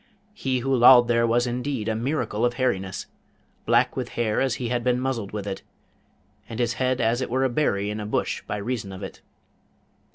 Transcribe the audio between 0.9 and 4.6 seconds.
there was indeed a miracle of hairiness, black with hair as